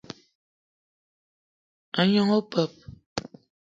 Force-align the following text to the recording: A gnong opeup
A 1.99 2.01
gnong 2.07 2.31
opeup 2.39 2.73